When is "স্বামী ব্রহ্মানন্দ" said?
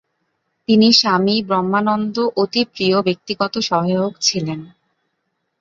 0.93-2.15